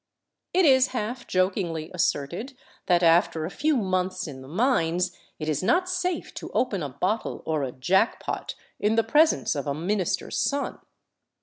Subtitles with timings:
[0.51, 2.57] It is half jokingly asserted
[2.87, 6.89] that after a few months in the mines it is not safe to open a
[6.89, 10.79] bottle or a" jack pot" in the presence of a min ister's son.